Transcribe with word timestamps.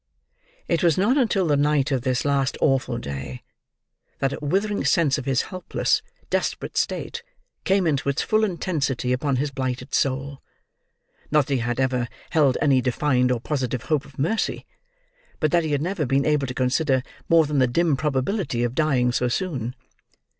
It 0.67 0.81
was 0.83 0.97
not 0.97 1.15
until 1.15 1.45
the 1.45 1.55
night 1.55 1.91
of 1.91 2.01
this 2.01 2.25
last 2.25 2.57
awful 2.59 2.97
day, 2.97 3.43
that 4.17 4.33
a 4.33 4.39
withering 4.41 4.83
sense 4.83 5.19
of 5.19 5.25
his 5.25 5.43
helpless, 5.53 6.01
desperate 6.31 6.75
state 6.75 7.21
came 7.65 7.85
in 7.85 7.99
its 8.03 8.23
full 8.23 8.43
intensity 8.43 9.13
upon 9.13 9.35
his 9.35 9.51
blighted 9.51 9.93
soul; 9.93 10.41
not 11.29 11.45
that 11.45 11.53
he 11.53 11.59
had 11.59 11.79
ever 11.79 12.07
held 12.31 12.57
any 12.63 12.81
defined 12.81 13.31
or 13.31 13.39
positive 13.39 13.83
hope 13.83 14.03
of 14.03 14.17
mercy, 14.17 14.65
but 15.39 15.51
that 15.51 15.63
he 15.63 15.71
had 15.71 15.83
never 15.83 16.07
been 16.07 16.25
able 16.25 16.47
to 16.47 16.55
consider 16.55 17.03
more 17.29 17.45
than 17.45 17.59
the 17.59 17.67
dim 17.67 17.95
probability 17.95 18.63
of 18.63 18.73
dying 18.73 19.11
so 19.11 19.27
soon. 19.27 19.75